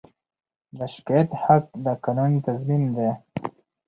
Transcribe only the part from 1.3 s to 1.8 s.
حق